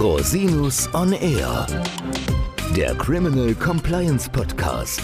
[0.00, 1.66] Rosinus on Air,
[2.76, 5.00] der Criminal Compliance Podcast.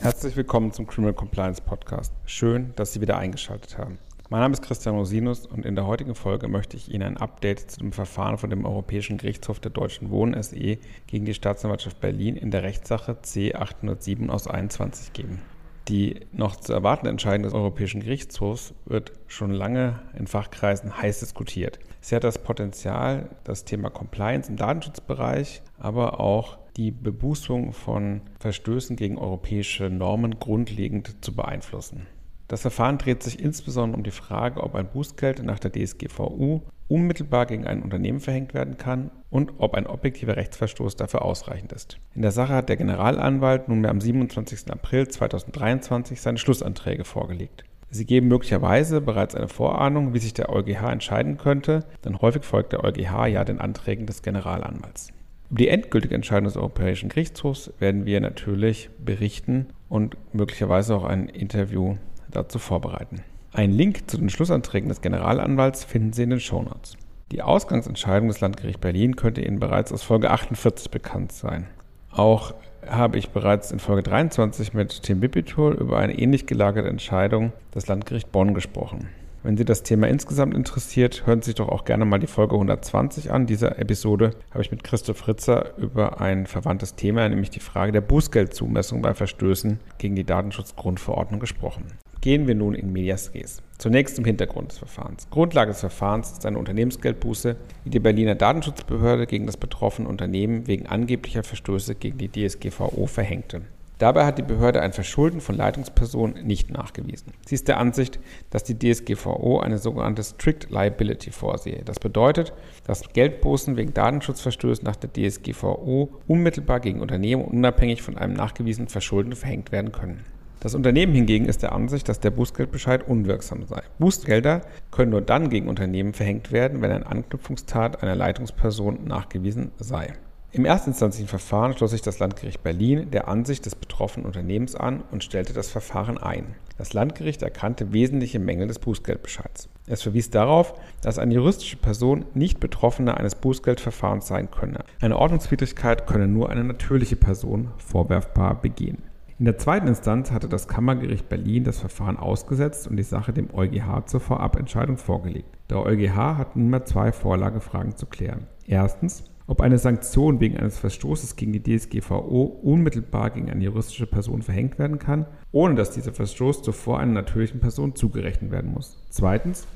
[0.00, 2.14] Herzlich willkommen zum Criminal Compliance Podcast.
[2.24, 3.98] Schön, dass Sie wieder eingeschaltet haben.
[4.30, 7.70] Mein Name ist Christian Rosinus und in der heutigen Folge möchte ich Ihnen ein Update
[7.70, 12.36] zu dem Verfahren von dem Europäischen Gerichtshof der Deutschen Wohnen SE gegen die Staatsanwaltschaft Berlin
[12.36, 15.42] in der Rechtssache C807 aus 21 geben.
[15.88, 21.78] Die noch zu erwartende Entscheidung des Europäischen Gerichtshofs wird schon lange in Fachkreisen heiß diskutiert.
[22.00, 28.96] Sie hat das Potenzial, das Thema Compliance im Datenschutzbereich, aber auch die Bebußung von Verstößen
[28.96, 32.06] gegen europäische Normen grundlegend zu beeinflussen.
[32.48, 37.46] Das Verfahren dreht sich insbesondere um die Frage, ob ein Bußgeld nach der DSGVO unmittelbar
[37.46, 41.98] gegen ein Unternehmen verhängt werden kann und ob ein objektiver Rechtsverstoß dafür ausreichend ist.
[42.14, 44.70] In der Sache hat der Generalanwalt nunmehr am 27.
[44.70, 47.64] April 2023 seine Schlussanträge vorgelegt.
[47.90, 52.72] Sie geben möglicherweise bereits eine Vorahnung, wie sich der EuGH entscheiden könnte, denn häufig folgt
[52.72, 55.08] der EuGH ja den Anträgen des Generalanwalts.
[55.50, 61.28] Über die endgültige Entscheidung des Europäischen Gerichtshofs werden wir natürlich berichten und möglicherweise auch ein
[61.28, 61.96] Interview
[62.36, 63.22] dazu vorbereiten.
[63.52, 66.96] Einen Link zu den Schlussanträgen des Generalanwalts finden Sie in den Shownotes.
[67.32, 71.66] Die Ausgangsentscheidung des Landgerichts Berlin könnte Ihnen bereits aus Folge 48 bekannt sein.
[72.12, 72.54] Auch
[72.86, 77.88] habe ich bereits in Folge 23 mit Tim Bipitol über eine ähnlich gelagerte Entscheidung des
[77.88, 79.08] Landgerichts Bonn gesprochen.
[79.42, 82.54] Wenn Sie das Thema insgesamt interessiert, hören Sie sich doch auch gerne mal die Folge
[82.54, 83.46] 120 an.
[83.46, 88.00] Dieser Episode habe ich mit Christoph Ritzer über ein verwandtes Thema, nämlich die Frage der
[88.00, 91.84] Bußgeldzumessung bei Verstößen gegen die Datenschutzgrundverordnung gesprochen.
[92.20, 93.62] Gehen wir nun in Medias Res.
[93.78, 95.28] Zunächst zum Hintergrund des Verfahrens.
[95.30, 100.86] Grundlage des Verfahrens ist eine Unternehmensgeldbuße, die die Berliner Datenschutzbehörde gegen das betroffene Unternehmen wegen
[100.86, 103.62] angeblicher Verstöße gegen die DSGVO verhängte.
[103.98, 107.32] Dabei hat die Behörde ein Verschulden von Leitungspersonen nicht nachgewiesen.
[107.46, 108.18] Sie ist der Ansicht,
[108.50, 111.82] dass die DSGVO eine sogenannte Strict Liability vorsehe.
[111.82, 112.52] Das bedeutet,
[112.84, 119.34] dass Geldbußen wegen Datenschutzverstößen nach der DSGVO unmittelbar gegen Unternehmen unabhängig von einem nachgewiesenen Verschulden
[119.34, 120.24] verhängt werden können.
[120.60, 123.82] Das Unternehmen hingegen ist der Ansicht, dass der Bußgeldbescheid unwirksam sei.
[123.98, 130.14] Bußgelder können nur dann gegen Unternehmen verhängt werden, wenn eine Anknüpfungstat einer Leitungsperson nachgewiesen sei.
[130.52, 135.22] Im erstinstanzlichen Verfahren schloss sich das Landgericht Berlin der Ansicht des betroffenen Unternehmens an und
[135.22, 136.54] stellte das Verfahren ein.
[136.78, 139.68] Das Landgericht erkannte wesentliche Mängel des Bußgeldbescheids.
[139.86, 144.84] Es verwies darauf, dass eine juristische Person nicht Betroffene eines Bußgeldverfahrens sein könne.
[145.00, 149.02] Eine Ordnungswidrigkeit könne nur eine natürliche Person vorwerfbar begehen.
[149.38, 153.52] In der zweiten Instanz hatte das Kammergericht Berlin das Verfahren ausgesetzt und die Sache dem
[153.52, 155.58] EuGH zur Vorabentscheidung vorgelegt.
[155.68, 158.46] Der EuGH hat nunmehr zwei Vorlagefragen zu klären.
[158.66, 164.40] Erstens, ob eine Sanktion wegen eines Verstoßes gegen die DSGVO unmittelbar gegen eine juristische Person
[164.40, 168.96] verhängt werden kann, ohne dass dieser Verstoß zuvor einer natürlichen Person zugerechnet werden muss.
[169.10, 169.66] Zweitens,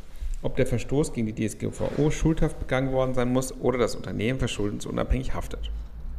[0.41, 5.35] ob der Verstoß gegen die DSGVO schuldhaft begangen worden sein muss oder das Unternehmen verschuldensunabhängig
[5.35, 5.71] haftet.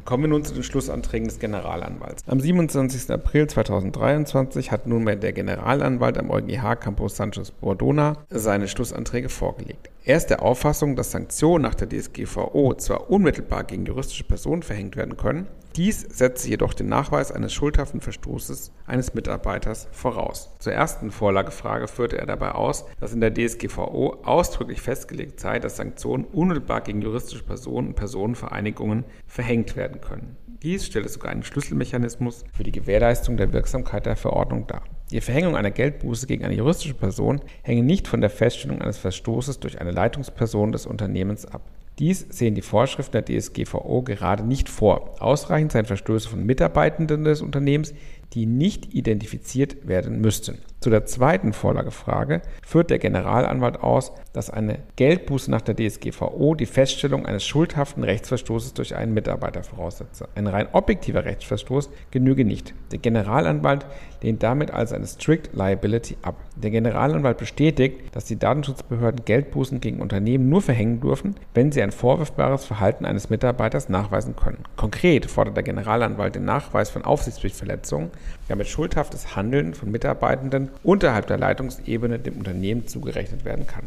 [0.04, 2.24] Kommen wir nun zu den Schlussanträgen des Generalanwalts.
[2.26, 3.10] Am 27.
[3.10, 9.91] April 2023 hat nunmehr der Generalanwalt am EuGH Campus Sanchez Bordona seine Schlussanträge vorgelegt.
[10.04, 14.96] Er ist der Auffassung, dass Sanktionen nach der DSGVO zwar unmittelbar gegen juristische Personen verhängt
[14.96, 15.46] werden können,
[15.76, 20.50] dies setze jedoch den Nachweis eines schuldhaften Verstoßes eines Mitarbeiters voraus.
[20.58, 25.76] Zur ersten Vorlagefrage führte er dabei aus, dass in der DSGVO ausdrücklich festgelegt sei, dass
[25.76, 30.36] Sanktionen unmittelbar gegen juristische Personen und Personenvereinigungen verhängt werden können.
[30.62, 34.82] Dies stelle sogar einen Schlüsselmechanismus für die Gewährleistung der Wirksamkeit der Verordnung dar.
[35.12, 39.60] Die Verhängung einer Geldbuße gegen eine juristische Person hänge nicht von der Feststellung eines Verstoßes
[39.60, 41.60] durch eine Leitungsperson des Unternehmens ab.
[41.98, 45.14] Dies sehen die Vorschriften der DSGVO gerade nicht vor.
[45.20, 47.92] Ausreichend seien Verstöße von Mitarbeitenden des Unternehmens,
[48.32, 50.58] die nicht identifiziert werden müssten.
[50.82, 56.66] Zu der zweiten Vorlagefrage führt der Generalanwalt aus, dass eine Geldbuße nach der DSGVO die
[56.66, 60.28] Feststellung eines schuldhaften Rechtsverstoßes durch einen Mitarbeiter voraussetze.
[60.34, 62.74] Ein rein objektiver Rechtsverstoß genüge nicht.
[62.90, 63.86] Der Generalanwalt
[64.22, 66.34] lehnt damit also eine Strict Liability ab.
[66.56, 71.92] Der Generalanwalt bestätigt, dass die Datenschutzbehörden Geldbußen gegen Unternehmen nur verhängen dürfen, wenn sie ein
[71.92, 74.64] vorwurfbares Verhalten eines Mitarbeiters nachweisen können.
[74.74, 78.10] Konkret fordert der Generalanwalt den Nachweis von Aufsichtspflichtverletzungen,
[78.48, 83.84] damit schuldhaftes Handeln von Mitarbeitenden unterhalb der Leitungsebene dem Unternehmen zugerechnet werden kann.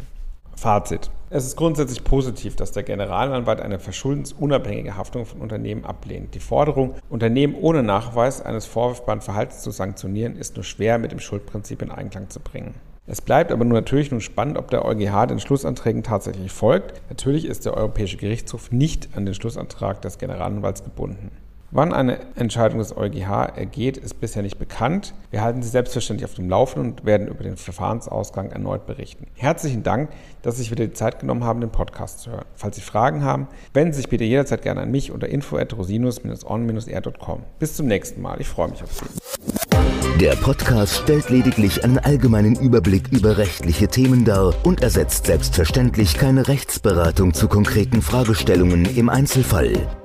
[0.56, 1.10] Fazit.
[1.30, 6.34] Es ist grundsätzlich positiv, dass der Generalanwalt eine verschuldensunabhängige Haftung von Unternehmen ablehnt.
[6.34, 11.20] Die Forderung, Unternehmen ohne Nachweis eines vorwurfbaren Verhaltens zu sanktionieren, ist nur schwer mit dem
[11.20, 12.76] Schuldprinzip in Einklang zu bringen.
[13.08, 17.02] Es bleibt aber nur natürlich nun spannend, ob der EuGH den Schlussanträgen tatsächlich folgt.
[17.10, 21.32] Natürlich ist der Europäische Gerichtshof nicht an den Schlussantrag des Generalanwalts gebunden.
[21.76, 25.14] Wann eine Entscheidung des EuGH ergeht, ist bisher nicht bekannt.
[25.30, 29.28] Wir halten Sie selbstverständlich auf dem Laufenden und werden über den Verfahrensausgang erneut berichten.
[29.36, 30.10] Herzlichen Dank,
[30.42, 32.46] dass Sie sich wieder die Zeit genommen haben, den Podcast zu hören.
[32.56, 37.44] Falls Sie Fragen haben, wenden Sie sich bitte jederzeit gerne an mich unter info@rosinus-on-r.com.
[37.60, 38.40] Bis zum nächsten Mal.
[38.40, 39.04] Ich freue mich auf Sie.
[40.22, 46.48] Der Podcast stellt lediglich einen allgemeinen Überblick über rechtliche Themen dar und ersetzt selbstverständlich keine
[46.48, 49.74] Rechtsberatung zu konkreten Fragestellungen im Einzelfall.